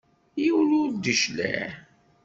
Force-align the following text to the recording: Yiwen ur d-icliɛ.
Yiwen 0.43 0.71
ur 0.81 0.89
d-icliɛ. 0.91 1.65